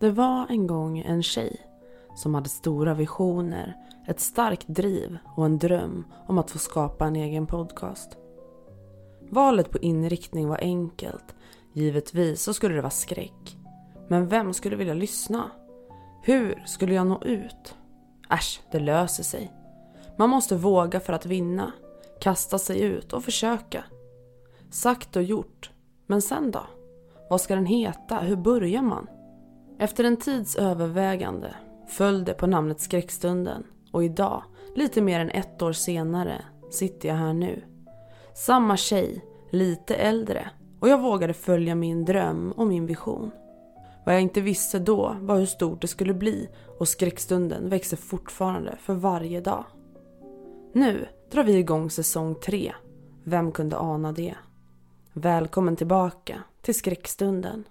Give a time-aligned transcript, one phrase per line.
[0.00, 1.66] Det var en gång en tjej
[2.16, 7.16] som hade stora visioner, ett starkt driv och en dröm om att få skapa en
[7.16, 8.16] egen podcast.
[9.30, 11.34] Valet på inriktning var enkelt.
[11.72, 13.56] Givetvis så skulle det vara skräck.
[14.08, 15.50] Men vem skulle vilja lyssna?
[16.22, 17.74] Hur skulle jag nå ut?
[18.30, 19.52] Äsch, det löser sig.
[20.16, 21.72] Man måste våga för att vinna.
[22.20, 23.84] Kasta sig ut och försöka.
[24.70, 25.70] Sagt och gjort.
[26.06, 26.62] Men sen då?
[27.30, 28.18] Vad ska den heta?
[28.18, 29.06] Hur börjar man?
[29.80, 31.54] Efter en tids övervägande
[31.88, 34.42] föll det på namnet Skräckstunden och idag,
[34.74, 37.64] lite mer än ett år senare, sitter jag här nu.
[38.34, 43.30] Samma tjej, lite äldre och jag vågade följa min dröm och min vision.
[44.06, 48.76] Vad jag inte visste då var hur stort det skulle bli och skräckstunden växer fortfarande
[48.80, 49.64] för varje dag.
[50.72, 52.72] Nu drar vi igång säsong tre.
[53.24, 54.34] Vem kunde ana det?
[55.12, 57.64] Välkommen tillbaka till skräckstunden.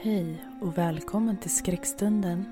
[0.00, 2.44] Hej och välkommen till Skräckstunden.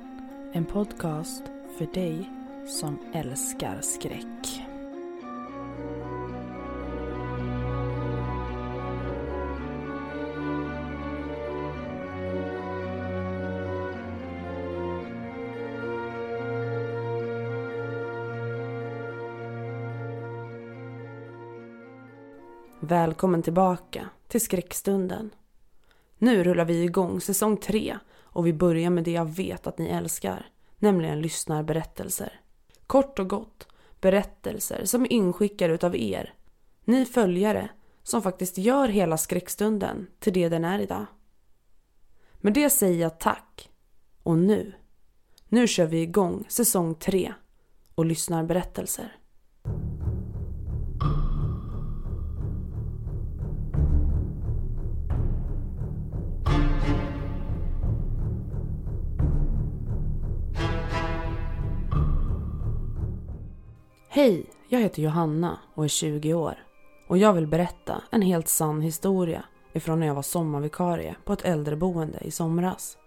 [0.53, 1.43] En podcast
[1.79, 2.31] för dig
[2.67, 4.63] som älskar skräck.
[22.81, 25.31] Välkommen tillbaka till Skräckstunden.
[26.19, 29.87] Nu rullar vi igång säsong tre och vi börjar med det jag vet att ni
[29.87, 30.47] älskar,
[30.79, 32.41] nämligen lyssnarberättelser.
[32.87, 33.69] Kort och gott,
[34.01, 36.35] berättelser som är inskickade utav er.
[36.85, 37.71] Ni följare
[38.03, 41.07] som faktiskt gör hela skräckstunden till det den är idag.
[42.35, 43.71] Med det säger jag tack.
[44.23, 44.73] Och nu,
[45.49, 47.35] nu kör vi igång säsong tre
[47.95, 48.45] och lyssnar
[64.17, 66.55] Hej, jag heter Johanna och är 20 år.
[67.07, 71.45] Och jag vill berätta en helt sann historia ifrån när jag var sommarvikarie på ett
[71.45, 72.99] äldreboende i somras.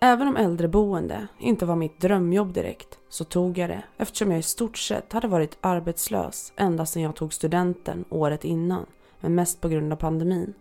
[0.00, 4.42] Även om äldreboende inte var mitt drömjobb direkt så tog jag det eftersom jag i
[4.42, 8.86] stort sett hade varit arbetslös ända sedan jag tog studenten året innan,
[9.20, 10.54] men mest på grund av pandemin.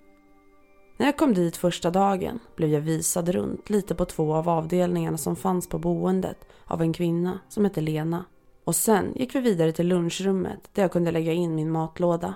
[0.98, 5.18] När jag kom dit första dagen blev jag visad runt lite på två av avdelningarna
[5.18, 8.26] som fanns på boendet av en kvinna som hette Lena
[8.70, 12.34] och sen gick vi vidare till lunchrummet där jag kunde lägga in min matlåda.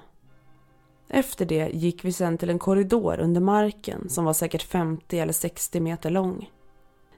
[1.09, 5.33] Efter det gick vi sen till en korridor under marken som var säkert 50 eller
[5.33, 6.49] 60 meter lång.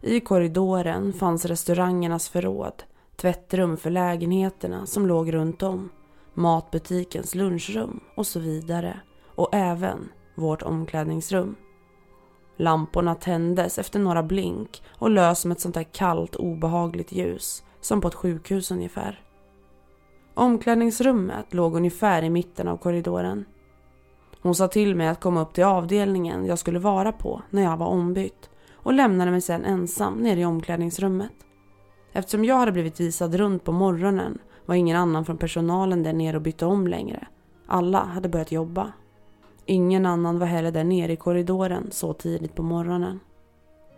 [0.01, 2.83] I korridoren fanns restaurangernas förråd,
[3.15, 5.89] tvättrum för lägenheterna som låg runt om,
[6.33, 8.99] matbutikens lunchrum och så vidare.
[9.35, 11.55] Och även vårt omklädningsrum.
[12.57, 18.01] Lamporna tändes efter några blink och lös som ett sånt där kallt obehagligt ljus som
[18.01, 19.19] på ett sjukhus ungefär.
[20.34, 23.46] Omklädningsrummet låg ungefär i mitten av korridoren.
[24.41, 27.78] Hon sa till mig att komma upp till avdelningen jag skulle vara på när jag
[27.78, 31.31] var ombytt och lämnade mig sedan ensam nere i omklädningsrummet.
[32.12, 36.38] Eftersom jag hade blivit visad runt på morgonen var ingen annan från personalen där nere
[36.38, 37.28] och bytte om längre.
[37.67, 38.94] Alla hade börjat jobba.
[39.66, 43.19] Ingen annan var heller där nere i korridoren så tidigt på morgonen.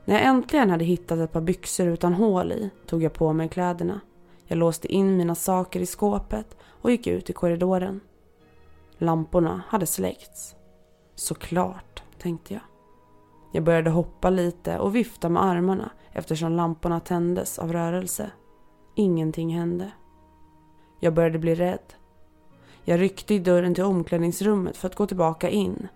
[0.08, 3.50] När jag äntligen hade hittat ett par byxor utan hål i tog jag på mig
[3.50, 4.02] kläderna.
[4.46, 8.00] Jag låste in mina saker i skåpet och gick ut i korridoren.
[8.98, 10.56] Lamporna hade släckts.
[11.16, 12.64] Såklart, tänkte jag.
[13.52, 18.32] Jag började hoppa lite och vifta med armarna eftersom lamporna tändes av rörelse.
[18.96, 19.92] Ingenting hände.
[21.00, 21.94] Jag började bli rädd.
[22.84, 25.88] Jag ryckte i dörren till omklädningsrummet för att gå tillbaka in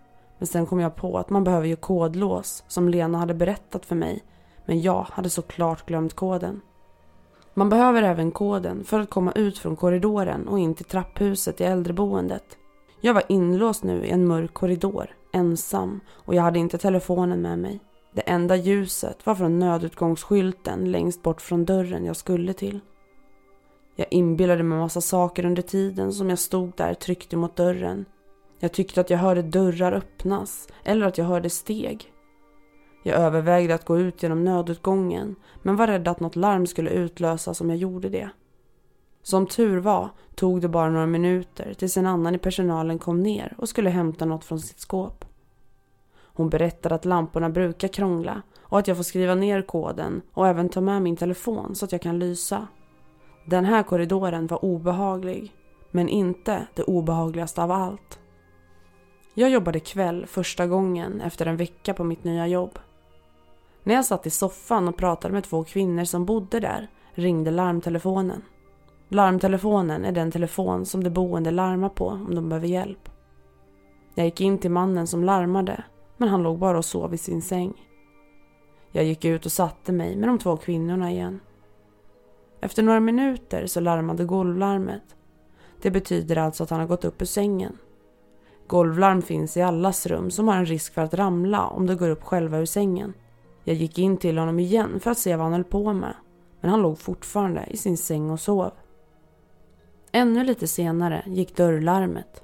[0.41, 3.95] men sen kom jag på att man behöver ju kodlås som Lena hade berättat för
[3.95, 4.23] mig.
[4.65, 6.61] Men jag hade såklart glömt koden.
[7.53, 11.63] Man behöver även koden för att komma ut från korridoren och in till trapphuset i
[11.63, 12.43] äldreboendet.
[13.01, 17.59] Jag var inlåst nu i en mörk korridor, ensam och jag hade inte telefonen med
[17.59, 17.79] mig.
[18.13, 22.79] Det enda ljuset var från nödutgångsskylten längst bort från dörren jag skulle till.
[23.95, 28.05] Jag inbillade mig massa saker under tiden som jag stod där tryckt mot dörren.
[28.63, 32.13] Jag tyckte att jag hörde dörrar öppnas eller att jag hörde steg.
[33.03, 37.61] Jag övervägde att gå ut genom nödutgången men var rädd att något larm skulle utlösas
[37.61, 38.29] om jag gjorde det.
[39.23, 43.55] Som tur var tog det bara några minuter tills en annan i personalen kom ner
[43.57, 45.25] och skulle hämta något från sitt skåp.
[46.13, 50.69] Hon berättade att lamporna brukar krångla och att jag får skriva ner koden och även
[50.69, 52.67] ta med min telefon så att jag kan lysa.
[53.45, 55.55] Den här korridoren var obehaglig,
[55.91, 58.20] men inte det obehagligaste av allt.
[59.33, 62.79] Jag jobbade kväll första gången efter en vecka på mitt nya jobb.
[63.83, 68.41] När jag satt i soffan och pratade med två kvinnor som bodde där ringde larmtelefonen.
[69.09, 73.09] Larmtelefonen är den telefon som de boende larmar på om de behöver hjälp.
[74.15, 75.83] Jag gick in till mannen som larmade,
[76.17, 77.73] men han låg bara och sov i sin säng.
[78.91, 81.39] Jag gick ut och satte mig med de två kvinnorna igen.
[82.61, 85.15] Efter några minuter så larmade golvlarmet.
[85.81, 87.77] Det betyder alltså att han har gått upp ur sängen.
[88.71, 92.09] Golvlarm finns i allas rum som har en risk för att ramla om de går
[92.09, 93.13] upp själva ur sängen.
[93.63, 96.13] Jag gick in till honom igen för att se vad han höll på med.
[96.61, 98.71] Men han låg fortfarande i sin säng och sov.
[100.11, 102.43] Ännu lite senare gick dörrlarmet.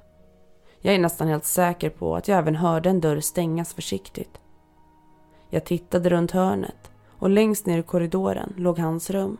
[0.80, 4.40] Jag är nästan helt säker på att jag även hörde en dörr stängas försiktigt.
[5.50, 9.36] Jag tittade runt hörnet och längst ner i korridoren låg hans rum.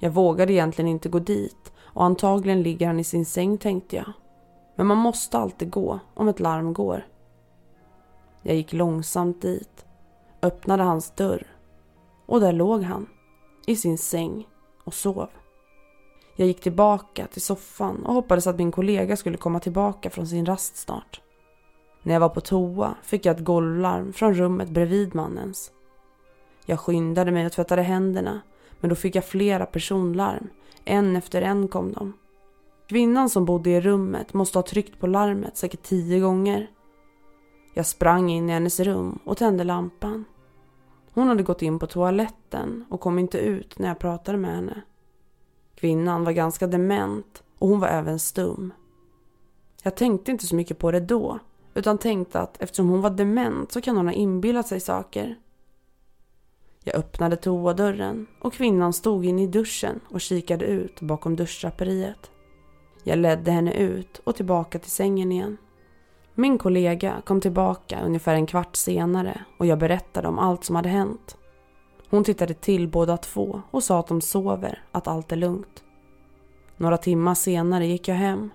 [0.00, 4.12] Jag vågade egentligen inte gå dit och antagligen ligger han i sin säng tänkte jag.
[4.78, 7.06] Men man måste alltid gå om ett larm går.
[8.42, 9.86] Jag gick långsamt dit,
[10.42, 11.46] öppnade hans dörr
[12.26, 13.06] och där låg han
[13.66, 14.48] i sin säng
[14.84, 15.28] och sov.
[16.36, 20.46] Jag gick tillbaka till soffan och hoppades att min kollega skulle komma tillbaka från sin
[20.46, 21.20] rast snart.
[22.02, 25.72] När jag var på toa fick jag ett golvlarm från rummet bredvid mannens.
[26.66, 28.40] Jag skyndade mig och tvättade händerna
[28.80, 30.48] men då fick jag flera personlarm.
[30.84, 32.12] En efter en kom de.
[32.88, 36.70] Kvinnan som bodde i rummet måste ha tryckt på larmet säkert tio gånger.
[37.74, 40.24] Jag sprang in i hennes rum och tände lampan.
[41.12, 44.82] Hon hade gått in på toaletten och kom inte ut när jag pratade med henne.
[45.74, 48.72] Kvinnan var ganska dement och hon var även stum.
[49.82, 51.38] Jag tänkte inte så mycket på det då,
[51.74, 55.38] utan tänkte att eftersom hon var dement så kan hon ha inbillat sig saker.
[56.84, 62.30] Jag öppnade toadörren och kvinnan stod inne i duschen och kikade ut bakom duschdraperiet.
[63.08, 65.56] Jag ledde henne ut och tillbaka till sängen igen.
[66.34, 70.88] Min kollega kom tillbaka ungefär en kvart senare och jag berättade om allt som hade
[70.88, 71.36] hänt.
[72.10, 75.84] Hon tittade till båda två och sa att de sover, att allt är lugnt.
[76.76, 78.50] Några timmar senare gick jag hem.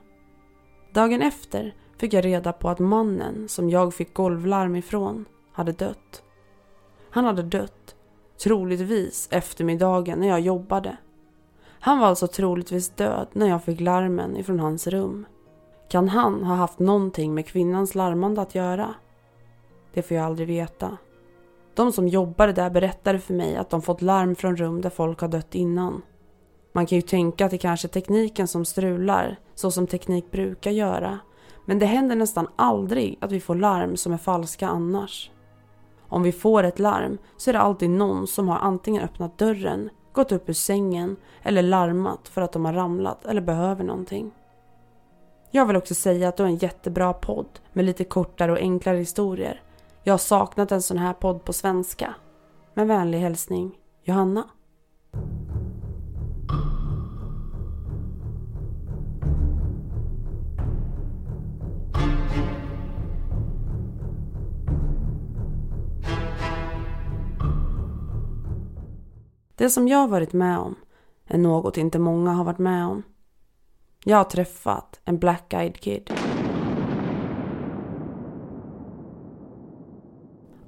[0.92, 6.24] Dagen efter fick jag reda på att mannen som jag fick golvlarm ifrån hade dött.
[7.10, 7.96] Han hade dött,
[8.44, 10.98] troligtvis eftermiddagen när jag jobbade.
[11.86, 15.26] Han var alltså troligtvis död när jag fick larmen ifrån hans rum.
[15.90, 18.94] Kan han ha haft någonting med kvinnans larmande att göra?
[19.94, 20.98] Det får jag aldrig veta.
[21.74, 25.20] De som jobbade där berättade för mig att de fått larm från rum där folk
[25.20, 26.02] har dött innan.
[26.72, 30.72] Man kan ju tänka att det kanske är tekniken som strular, så som teknik brukar
[30.72, 31.20] göra.
[31.66, 35.32] Men det händer nästan aldrig att vi får larm som är falska annars.
[36.10, 39.90] Om vi får ett larm så är det alltid någon som har antingen öppnat dörren,
[40.14, 44.32] gått upp ur sängen eller larmat för att de har ramlat eller behöver någonting.
[45.52, 48.98] Jag vill också säga att du har en jättebra podd med lite kortare och enklare
[48.98, 49.62] historier
[50.06, 52.16] jag har saknat en sån här podd på svenska.
[52.74, 53.72] Med vänlig hälsning,
[54.04, 54.50] Johanna.
[69.56, 70.76] Det som jag varit med om
[71.26, 73.04] är något inte många har varit med om.
[74.06, 76.14] Jag har träffat en black-eyed kid.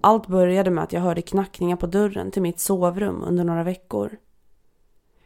[0.01, 4.18] Allt började med att jag hörde knackningar på dörren till mitt sovrum under några veckor.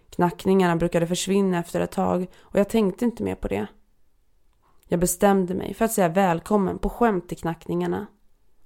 [0.10, 3.68] Knackningarna brukade försvinna efter ett tag och jag tänkte inte mer på det.
[4.88, 8.08] Jag bestämde mig för att säga välkommen på skämt till knackningarna.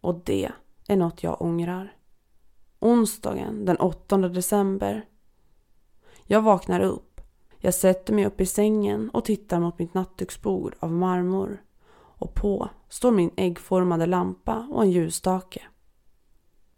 [0.01, 0.51] Och det
[0.87, 1.95] är något jag ångrar.
[2.83, 5.05] Onsdagen den 8 december.
[6.23, 7.21] Jag vaknar upp.
[7.57, 11.63] Jag sätter mig upp i sängen och tittar mot mitt nattduksbord av marmor.
[11.93, 15.61] Och på står min äggformade lampa och en ljusstake.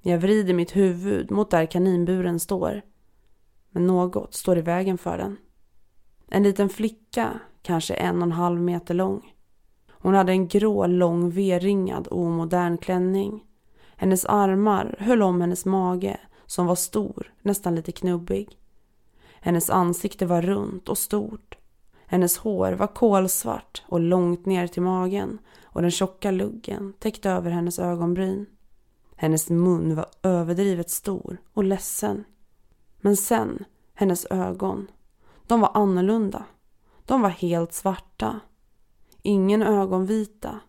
[0.02, 2.82] Jag vrider mitt huvud mot där kaninburen står.
[3.70, 5.38] Men något står i vägen för den.
[6.28, 9.34] En liten flicka, kanske en och en halv meter lång.
[9.90, 13.44] Hon hade en grå, lång, V-ringad, omodern klänning.
[13.98, 18.58] Hennes armar höll om hennes mage som var stor, nästan lite knubbig.
[19.42, 21.58] Hennes ansikte var runt och stort.
[22.06, 27.52] Hennes hår var kolsvart och långt ner till magen och den tjocka luggen täckte över
[27.52, 28.46] hennes ögonbryn.
[29.16, 32.24] Hennes mun var överdrivet stor och ledsen.
[33.02, 34.88] Men sen, hennes ögon.
[35.48, 36.44] De var annorlunda.
[37.06, 38.40] De var helt svarta.
[39.22, 40.60] Ingen ögonvita.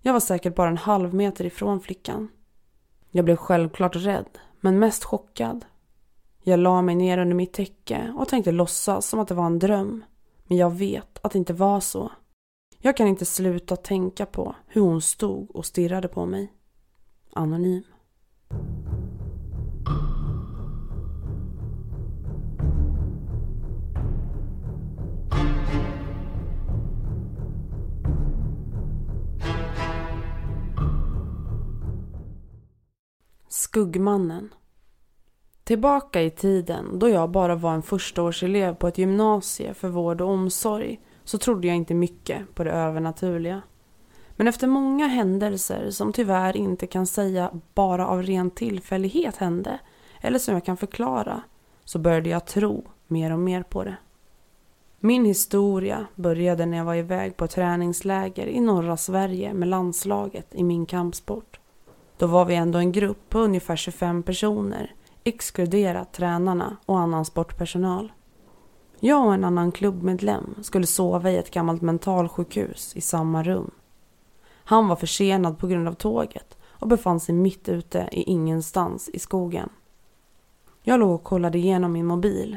[0.00, 2.28] Jag var säkert bara en halv meter ifrån flickan.
[3.16, 5.64] Jag blev självklart rädd, men mest chockad.
[6.42, 9.58] Jag la mig ner under mitt täcke och tänkte låtsas som att det var en
[9.58, 10.04] dröm.
[10.44, 12.12] Men jag vet att det inte var så.
[12.78, 16.52] Jag kan inte sluta tänka på hur hon stod och stirrade på mig.
[17.32, 17.82] Anonym.
[33.56, 34.54] Skuggmannen.
[35.64, 40.28] Tillbaka i tiden då jag bara var en förstaårselev på ett gymnasie för vård och
[40.28, 43.62] omsorg så trodde jag inte mycket på det övernaturliga.
[44.36, 49.78] Men efter många händelser som tyvärr inte kan säga bara av ren tillfällighet hände
[50.20, 51.42] eller som jag kan förklara
[51.84, 53.96] så började jag tro mer och mer på det.
[55.00, 60.64] Min historia började när jag var iväg på träningsläger i norra Sverige med landslaget i
[60.64, 61.60] min kampsport.
[62.18, 64.94] Då var vi ändå en grupp på ungefär 25 personer,
[65.24, 68.12] exkluderat tränarna och annan sportpersonal.
[69.00, 73.70] Jag och en annan klubbmedlem skulle sova i ett gammalt mentalsjukhus i samma rum.
[74.64, 79.18] Han var försenad på grund av tåget och befann sig mitt ute i ingenstans i
[79.18, 79.68] skogen.
[80.82, 82.56] Jag låg och kollade igenom min mobil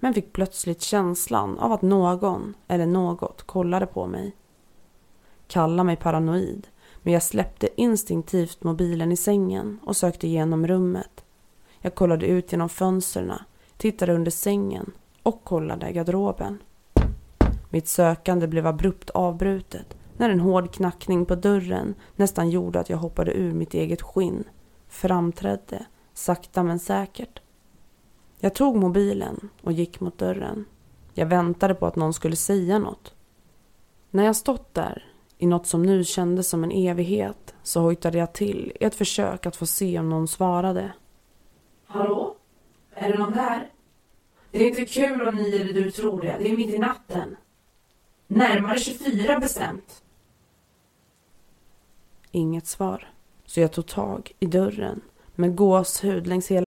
[0.00, 4.36] men fick plötsligt känslan av att någon eller något kollade på mig.
[5.46, 6.66] Kalla mig paranoid
[7.02, 11.24] men jag släppte instinktivt mobilen i sängen och sökte igenom rummet.
[11.80, 13.32] Jag kollade ut genom fönstren,
[13.76, 14.92] tittade under sängen
[15.22, 16.62] och kollade garderoben.
[17.70, 22.98] Mitt sökande blev abrupt avbrutet när en hård knackning på dörren nästan gjorde att jag
[22.98, 24.44] hoppade ur mitt eget skinn,
[24.88, 27.42] framträdde, sakta men säkert.
[28.38, 30.64] Jag tog mobilen och gick mot dörren.
[31.14, 33.14] Jag väntade på att någon skulle säga något.
[34.10, 35.09] När jag stått där
[35.40, 39.46] i något som nu kändes som en evighet så hojtade jag till i ett försök
[39.46, 40.92] att få se om någon svarade.
[41.86, 42.36] Hallå?
[42.94, 43.70] Är det någon där?
[44.50, 46.36] Det är inte kul om ni eller du tror det.
[46.38, 47.36] Det är mitt i natten.
[48.26, 50.02] Närmare 24 bestämt.
[52.30, 53.12] Inget svar.
[53.44, 55.00] Så jag tog tag i dörren
[55.34, 56.66] med gåshud längs hela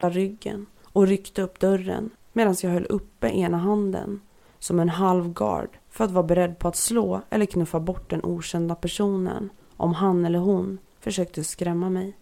[0.00, 4.20] Ryggen och ryckte upp dörren medan jag höll uppe ena handen
[4.58, 8.24] som en halv gard för att vara beredd på att slå eller knuffa bort den
[8.24, 12.16] okända personen om han eller hon försökte skrämma mig.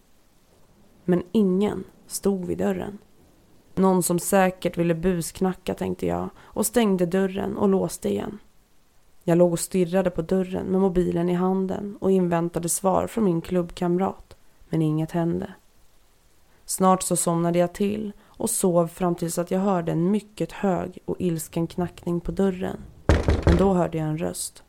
[1.05, 2.99] Men ingen stod vid dörren.
[3.75, 8.39] Någon som säkert ville busknacka tänkte jag och stängde dörren och låste igen.
[9.25, 13.41] Jag låg och stirrade på dörren med mobilen i handen och inväntade svar från min
[13.41, 14.37] klubbkamrat.
[14.69, 15.55] Men inget hände.
[16.67, 20.99] Snart så somnade jag till och sov fram tills att jag hörde en mycket hög
[21.05, 22.81] och ilsken knackning på dörren.
[23.45, 24.63] Men då hörde jag en röst.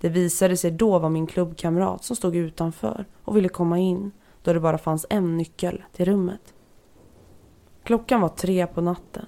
[0.00, 4.10] Det visade sig då vara min klubbkamrat som stod utanför och ville komma in
[4.42, 6.54] då det bara fanns en nyckel till rummet.
[7.82, 9.26] Klockan var tre på natten.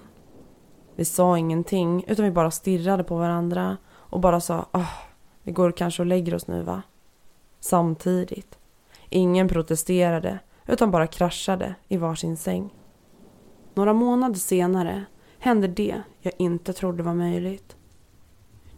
[0.95, 4.89] Vi sa ingenting utan vi bara stirrade på varandra och bara sa ah,
[5.43, 6.81] vi går kanske och lägger oss nu va?
[7.59, 8.57] Samtidigt.
[9.09, 12.73] Ingen protesterade utan bara kraschade i varsin säng.
[13.73, 15.05] Några månader senare
[15.39, 17.75] hände det jag inte trodde var möjligt.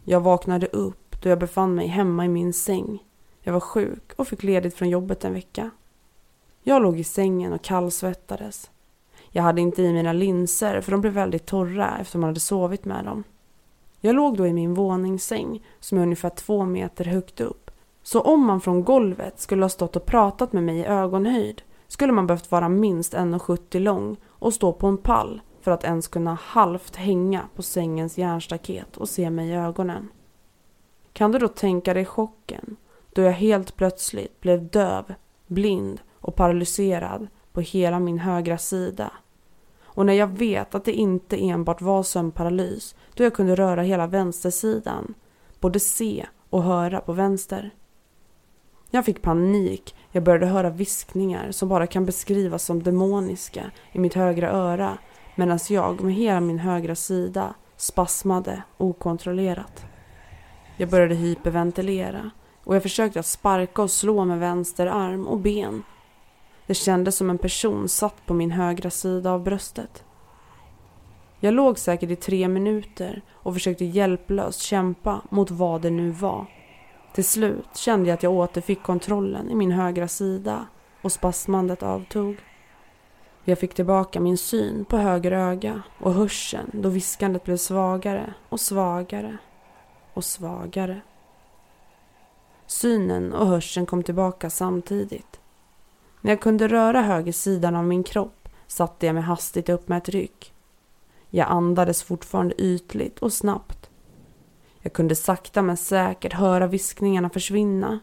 [0.04, 3.04] Jag vaknade upp då jag befann mig hemma i min säng.
[3.40, 5.70] Jag var sjuk och fick ledigt från jobbet en vecka.
[6.62, 8.70] Jag låg i sängen och kallsvettades.
[9.30, 12.84] Jag hade inte i mina linser för de blev väldigt torra eftersom man hade sovit
[12.84, 13.24] med dem.
[14.00, 17.70] Jag låg då i min våningssäng som är ungefär två meter högt upp.
[18.02, 22.12] Så om man från golvet skulle ha stått och pratat med mig i ögonhöjd skulle
[22.12, 26.34] man behövt vara minst 1,70 lång och stå på en pall för att ens kunna
[26.34, 30.08] halvt hänga på sängens järnstaket och se mig i ögonen.
[31.12, 32.76] Kan du då tänka dig chocken
[33.12, 35.14] då jag helt plötsligt blev döv,
[35.46, 39.12] blind och paralyserad på hela min högra sida.
[39.82, 44.06] Och när jag vet att det inte enbart var sömnparalys då jag kunde röra hela
[44.06, 45.14] vänstersidan,
[45.60, 47.70] både se och höra på vänster.
[48.90, 49.94] Jag fick panik.
[50.18, 54.98] Jag började höra viskningar som bara kan beskrivas som demoniska i mitt högra öra
[55.34, 59.84] medan jag med hela min högra sida spasmade okontrollerat.
[60.76, 62.30] Jag började hyperventilera
[62.64, 65.82] och jag försökte att sparka och slå med vänster arm och ben.
[66.66, 70.04] Det kändes som en person satt på min högra sida av bröstet.
[71.40, 76.46] Jag låg säkert i tre minuter och försökte hjälplöst kämpa mot vad det nu var.
[77.18, 80.66] Till slut kände jag att jag återfick kontrollen i min högra sida
[81.02, 82.36] och spasmandet avtog.
[83.44, 88.60] Jag fick tillbaka min syn på höger öga och hörseln då viskandet blev svagare och
[88.60, 89.38] svagare
[90.14, 91.00] och svagare.
[92.66, 95.40] Synen och hörseln kom tillbaka samtidigt.
[96.20, 99.98] När jag kunde röra höger sidan av min kropp satte jag mig hastigt upp med
[99.98, 100.52] ett ryck.
[101.30, 103.77] Jag andades fortfarande ytligt och snabbt.
[104.80, 108.00] Jag kunde sakta men säkert höra viskningarna försvinna.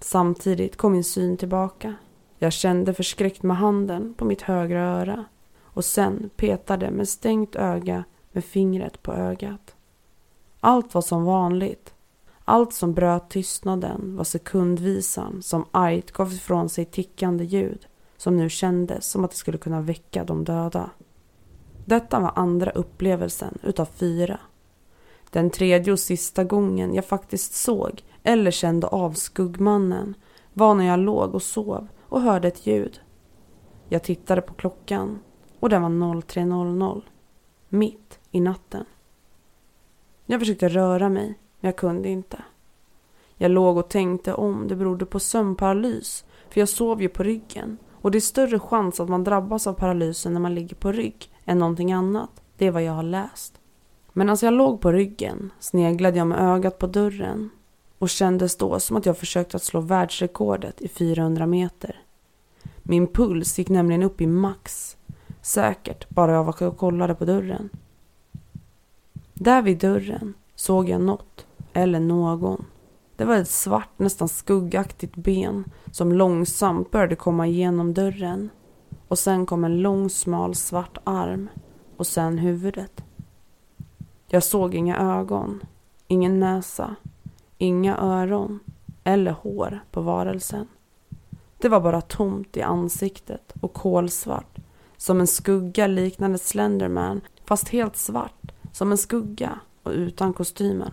[0.00, 1.94] Samtidigt kom min syn tillbaka.
[2.38, 5.24] Jag kände förskräckt med handen på mitt högra öra
[5.62, 9.74] och sen petade med stängt öga med fingret på ögat.
[10.60, 11.94] Allt var som vanligt.
[12.44, 18.48] Allt som bröt tystnaden var sekundvisan som argt gav ifrån sig tickande ljud som nu
[18.48, 20.90] kändes som att det skulle kunna väcka de döda.
[21.84, 24.40] Detta var andra upplevelsen utav fyra.
[25.34, 30.14] Den tredje och sista gången jag faktiskt såg eller kände av skuggmannen
[30.52, 33.00] var när jag låg och sov och hörde ett ljud.
[33.88, 35.18] Jag tittade på klockan
[35.60, 37.02] och den var 03.00.
[37.68, 38.84] Mitt i natten.
[40.26, 41.26] Jag försökte röra mig,
[41.60, 42.42] men jag kunde inte.
[43.36, 47.78] Jag låg och tänkte om det berodde på sömnparalys, för jag sov ju på ryggen.
[47.92, 51.32] Och det är större chans att man drabbas av paralysen när man ligger på rygg
[51.44, 52.42] än någonting annat.
[52.56, 53.60] Det är vad jag har läst.
[54.16, 57.50] Medan alltså jag låg på ryggen sneglade jag med ögat på dörren
[57.98, 62.00] och kändes då som att jag försökte att slå världsrekordet i 400 meter.
[62.82, 64.96] Min puls gick nämligen upp i max.
[65.42, 67.70] Säkert bara jag var och kollade på dörren.
[69.34, 72.64] Där vid dörren såg jag något, eller någon.
[73.16, 78.50] Det var ett svart, nästan skuggaktigt ben som långsamt började komma igenom dörren.
[79.08, 81.48] Och sen kom en lång smal svart arm
[81.96, 83.04] och sen huvudet.
[84.34, 85.60] Jag såg inga ögon,
[86.08, 86.96] ingen näsa,
[87.58, 88.60] inga öron
[89.04, 90.68] eller hår på varelsen.
[91.58, 94.56] Det var bara tomt i ansiktet och kolsvart.
[94.96, 98.52] Som en skugga liknande Slenderman fast helt svart.
[98.72, 100.92] Som en skugga och utan kostymen.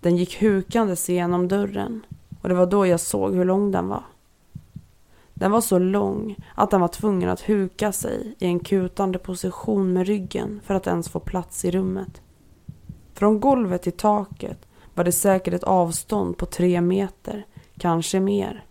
[0.00, 2.06] Den gick hukandes igenom dörren
[2.42, 4.04] och det var då jag såg hur lång den var.
[5.34, 9.92] Den var så lång att den var tvungen att huka sig i en kutande position
[9.92, 12.22] med ryggen för att ens få plats i rummet.
[13.14, 17.46] Från golvet till taket var det säkert ett avstånd på tre meter,
[17.78, 18.64] kanske mer.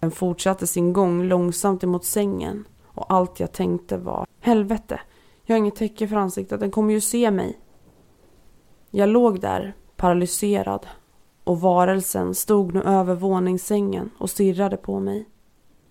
[0.00, 5.00] Den fortsatte sin gång långsamt emot sängen och allt jag tänkte var Helvete,
[5.44, 7.58] jag har inget täcke för ansiktet, den kommer ju se mig.
[8.90, 10.86] Jag låg där, paralyserad
[11.44, 15.28] och varelsen stod nu över våningssängen och stirrade på mig.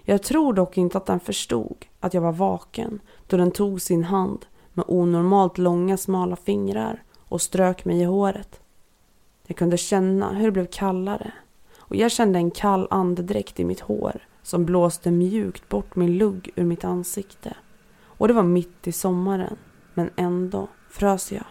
[0.09, 4.03] Jag tror dock inte att den förstod att jag var vaken då den tog sin
[4.03, 8.59] hand med onormalt långa smala fingrar och strök mig i håret.
[9.47, 11.31] Jag kunde känna hur det blev kallare
[11.77, 16.51] och jag kände en kall andedräkt i mitt hår som blåste mjukt bort min lugg
[16.55, 17.55] ur mitt ansikte.
[18.03, 19.57] Och det var mitt i sommaren,
[19.93, 21.45] men ändå frös jag.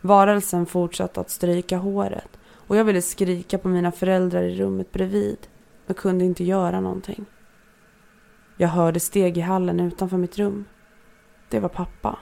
[0.00, 5.38] Varelsen fortsatte att stryka håret och jag ville skrika på mina föräldrar i rummet bredvid
[5.86, 7.26] men kunde inte göra någonting.
[8.60, 10.64] Jag hörde steg i hallen utanför mitt rum.
[11.48, 12.18] Det var pappa.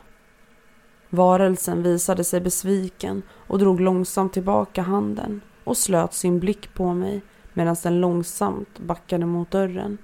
[1.11, 7.23] Varelsen visade sig besviken och drog långsamt tillbaka handen och slöt sin blick på mig
[7.55, 9.99] medan den långsamt backade mot dörren.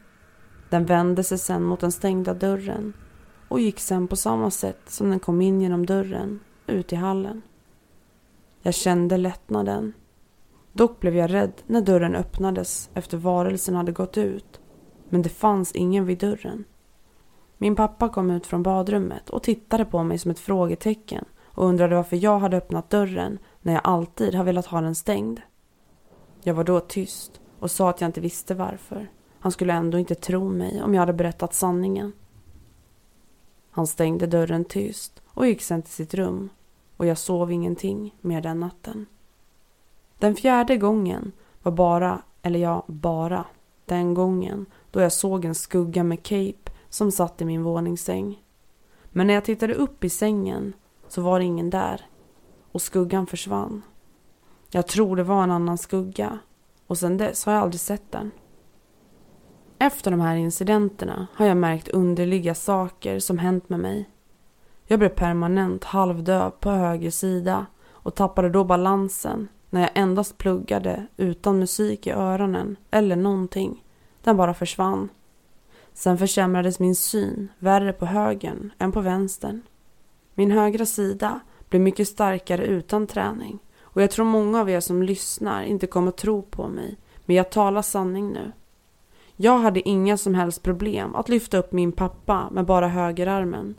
[0.71, 2.93] Den vände sig sen mot den stängda dörren
[3.49, 7.43] och gick sen på samma sätt som den kom in genom dörren ut i hallen.
[8.63, 9.93] Jag kände lättnaden.
[10.73, 14.62] Dock blev jag rädd när dörren öppnades efter varelsen hade gått ut.
[15.13, 16.65] Men det fanns ingen vid dörren.
[17.59, 21.97] Min pappa kom ut från badrummet och tittade på mig som ett frågetecken och undrade
[21.97, 25.41] varför jag hade öppnat dörren när jag alltid har velat ha den stängd.
[26.43, 29.11] Jag var då tyst och sa att jag inte visste varför.
[29.39, 32.13] Han skulle ändå inte tro mig om jag hade berättat sanningen.
[33.71, 36.51] Han stängde dörren tyst och gick sen till sitt rum
[36.97, 39.07] och jag sov ingenting mer den natten.
[40.19, 43.45] Den fjärde gången var bara, eller ja, bara
[43.87, 48.43] den gången då jag såg en skugga med cape som satt i min våningssäng.
[49.05, 50.73] Men när jag tittade upp i sängen
[51.09, 52.07] så var det ingen där
[52.73, 53.83] och skuggan försvann.
[54.71, 56.39] Jag tror det var en annan skugga
[56.87, 58.31] och sedan dess har jag aldrig sett den.
[59.79, 64.09] Efter de här incidenterna har jag märkt underliga saker som hänt med mig.
[64.87, 71.07] Jag blev permanent halvdöv på höger sida och tappade då balansen när jag endast pluggade
[71.17, 73.85] utan musik i öronen eller någonting.
[74.23, 75.09] Den bara försvann.
[75.93, 79.63] Sen försämrades min syn värre på högern än på vänstern.
[80.35, 85.03] Min högra sida blev mycket starkare utan träning och jag tror många av er som
[85.03, 88.53] lyssnar inte kommer att tro på mig men jag talar sanning nu.
[89.37, 93.75] Jag hade inga som helst problem att lyfta upp min pappa med bara högerarmen.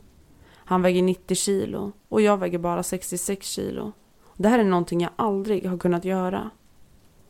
[0.54, 3.92] Han väger 90 kilo och jag väger bara 66 kilo.
[4.36, 6.50] Det här är någonting jag aldrig har kunnat göra.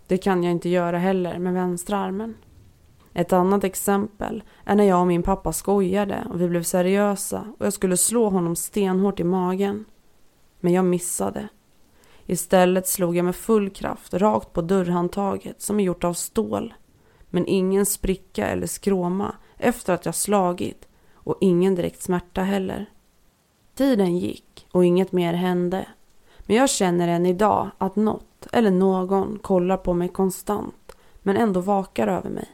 [0.07, 2.35] Det kan jag inte göra heller med vänstra armen.
[3.15, 7.67] Ett annat exempel är när jag och min pappa skojade och vi blev seriösa och
[7.67, 9.85] jag skulle slå honom stenhårt i magen.
[10.61, 11.49] Men jag missade.
[12.27, 16.75] Istället slog jag med full kraft rakt på dörrhandtaget som är gjort av stål.
[17.31, 22.91] Men ingen spricka eller skråma efter att jag slagit och ingen direkt smärta heller.
[23.75, 25.87] Tiden gick och inget mer hände.
[26.47, 31.61] Men jag känner än idag att något eller någon kollar på mig konstant men ändå
[31.61, 32.49] vakar över mig.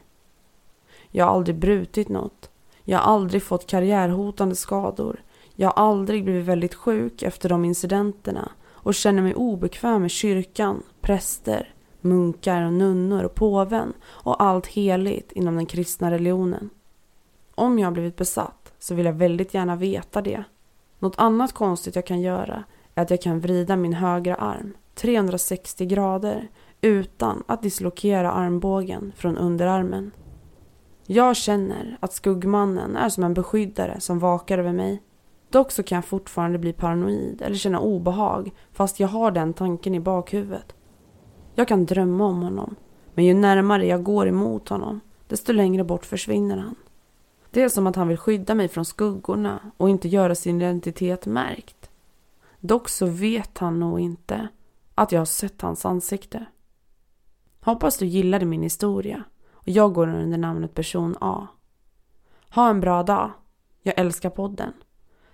[1.11, 2.49] Jag har aldrig brutit något.
[2.83, 5.23] Jag har aldrig fått karriärhotande skador.
[5.55, 10.83] Jag har aldrig blivit väldigt sjuk efter de incidenterna och känner mig obekväm med kyrkan,
[11.01, 16.69] präster, munkar och nunnor och påven och allt heligt inom den kristna religionen.
[17.55, 20.43] Om jag har blivit besatt så vill jag väldigt gärna veta det.
[20.99, 22.63] Något annat konstigt jag kan göra
[22.95, 26.47] är att jag kan vrida min högra arm 360 grader
[26.81, 30.11] utan att dislokera armbågen från underarmen.
[31.13, 35.01] Jag känner att skuggmannen är som en beskyddare som vakar över mig.
[35.49, 39.95] Dock så kan jag fortfarande bli paranoid eller känna obehag fast jag har den tanken
[39.95, 40.75] i bakhuvudet.
[41.55, 42.75] Jag kan drömma om honom,
[43.13, 46.75] men ju närmare jag går emot honom, desto längre bort försvinner han.
[47.49, 51.25] Det är som att han vill skydda mig från skuggorna och inte göra sin identitet
[51.25, 51.89] märkt.
[52.59, 54.47] Dock så vet han nog inte
[54.95, 56.45] att jag har sett hans ansikte.
[57.61, 59.23] Hoppas du gillade min historia
[59.61, 61.47] och jag går under namnet person A.
[62.49, 63.31] Ha en bra dag.
[63.83, 64.73] Jag älskar podden.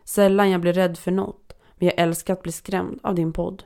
[0.04, 3.64] Sällan jag blir rädd för något, men jag älskar att bli skrämd av din podd.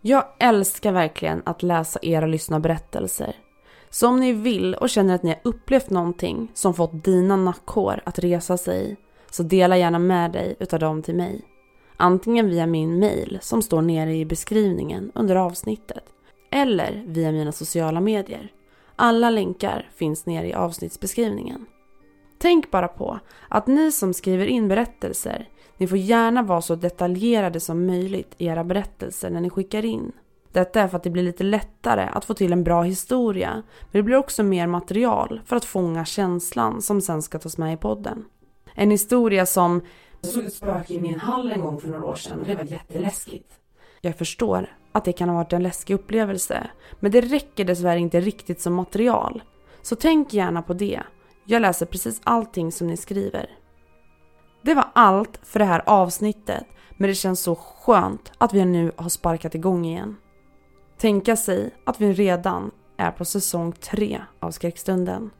[0.00, 3.36] Jag älskar verkligen att läsa era lyssnarberättelser.
[3.90, 8.00] Så om ni vill och känner att ni har upplevt någonting som fått dina nackhår
[8.04, 8.96] att resa sig,
[9.30, 11.42] så dela gärna med dig utav dem till mig.
[11.96, 16.04] Antingen via min mail som står nere i beskrivningen under avsnittet,
[16.50, 18.52] eller via mina sociala medier.
[18.96, 21.66] Alla länkar finns nere i avsnittsbeskrivningen.
[22.38, 27.60] Tänk bara på att ni som skriver in berättelser ni får gärna vara så detaljerade
[27.60, 30.12] som möjligt i era berättelser när ni skickar in.
[30.56, 33.92] Detta är för att det blir lite lättare att få till en bra historia, men
[33.92, 37.76] det blir också mer material för att fånga känslan som sen ska tas med i
[37.76, 38.24] podden.
[38.74, 39.80] En historia som
[40.20, 42.54] Jag såg ett spöke i min hall en gång för några år sedan och det
[42.54, 43.52] var jätteläskigt.
[44.00, 48.20] jag förstår att det kan ha varit en läskig upplevelse, men det räcker dessvärre inte
[48.20, 49.42] riktigt som material.
[49.82, 51.02] Så tänk gärna på det.
[51.44, 53.50] Jag läser precis allting som ni skriver.
[54.62, 56.64] Det var allt för det här avsnittet,
[56.96, 60.16] men det känns så skönt att vi nu har sparkat igång igen.
[60.98, 65.30] Tänka sig att vi redan är på säsong tre av skräckstunden.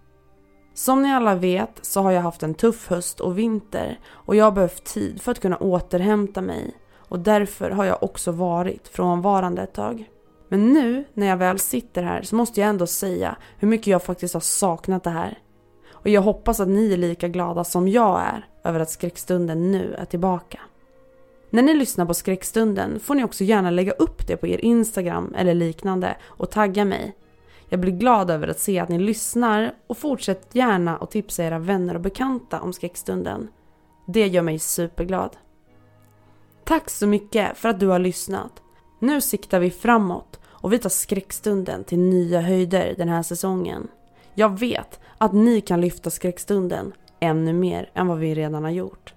[0.74, 4.44] Som ni alla vet så har jag haft en tuff höst och vinter och jag
[4.44, 9.62] har behövt tid för att kunna återhämta mig och därför har jag också varit frånvarande
[9.62, 10.10] ett tag.
[10.48, 14.02] Men nu när jag väl sitter här så måste jag ändå säga hur mycket jag
[14.02, 15.38] faktiskt har saknat det här.
[15.90, 19.94] Och jag hoppas att ni är lika glada som jag är över att skräckstunden nu
[19.94, 20.60] är tillbaka.
[21.50, 25.34] När ni lyssnar på skräckstunden får ni också gärna lägga upp det på er Instagram
[25.36, 27.16] eller liknande och tagga mig.
[27.68, 31.58] Jag blir glad över att se att ni lyssnar och fortsätt gärna att tipsa era
[31.58, 33.48] vänner och bekanta om skräckstunden.
[34.06, 35.36] Det gör mig superglad.
[36.64, 38.62] Tack så mycket för att du har lyssnat.
[38.98, 43.88] Nu siktar vi framåt och vi tar skräckstunden till nya höjder den här säsongen.
[44.34, 49.14] Jag vet att ni kan lyfta skräckstunden ännu mer än vad vi redan har gjort.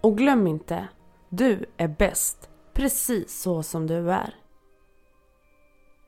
[0.00, 0.88] Och glöm inte,
[1.36, 4.34] du är bäst precis så som du är.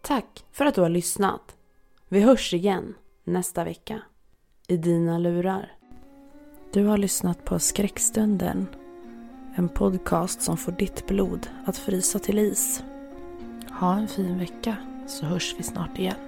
[0.02, 1.56] Tack för att du har lyssnat.
[2.08, 4.02] Vi hörs igen nästa vecka
[4.68, 5.72] i dina lurar.
[6.72, 8.66] Du har lyssnat på Skräckstunden.
[9.54, 12.82] En podcast som får ditt blod att frysa till is.
[13.80, 16.27] Ha en fin vecka så hörs vi snart igen.